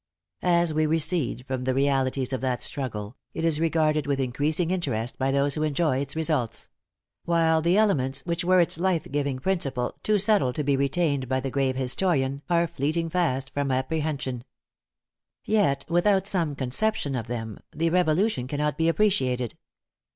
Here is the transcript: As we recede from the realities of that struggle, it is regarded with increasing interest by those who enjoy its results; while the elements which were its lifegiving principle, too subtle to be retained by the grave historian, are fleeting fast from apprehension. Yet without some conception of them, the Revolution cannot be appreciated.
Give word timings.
As 0.41 0.73
we 0.73 0.87
recede 0.87 1.45
from 1.45 1.63
the 1.63 1.75
realities 1.75 2.33
of 2.33 2.41
that 2.41 2.63
struggle, 2.63 3.17
it 3.35 3.45
is 3.45 3.59
regarded 3.59 4.07
with 4.07 4.19
increasing 4.19 4.71
interest 4.71 5.15
by 5.19 5.29
those 5.29 5.53
who 5.53 5.61
enjoy 5.61 5.99
its 5.99 6.15
results; 6.15 6.69
while 7.25 7.61
the 7.61 7.77
elements 7.77 8.21
which 8.25 8.43
were 8.43 8.59
its 8.59 8.79
lifegiving 8.79 9.39
principle, 9.39 9.95
too 10.01 10.17
subtle 10.17 10.53
to 10.53 10.63
be 10.63 10.75
retained 10.75 11.29
by 11.29 11.39
the 11.39 11.51
grave 11.51 11.75
historian, 11.75 12.41
are 12.49 12.65
fleeting 12.65 13.11
fast 13.11 13.51
from 13.51 13.69
apprehension. 13.69 14.43
Yet 15.45 15.85
without 15.87 16.25
some 16.25 16.55
conception 16.55 17.13
of 17.15 17.27
them, 17.27 17.59
the 17.71 17.91
Revolution 17.91 18.47
cannot 18.47 18.79
be 18.79 18.89
appreciated. 18.89 19.55